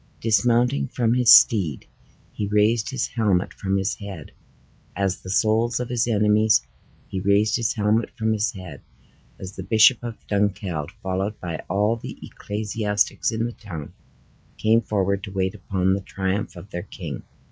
[0.19, 1.85] Dismounting from his steed,
[2.33, 4.31] he raised his helmet from his head,
[4.95, 6.65] as the souls of his enemies,
[7.07, 8.81] he raised his helmet from his head,
[9.39, 13.93] as the Bishop of Dunkeld, followed by all the ecclesiastics in the town,
[14.57, 17.21] came forward to wait upon the triumph of their king.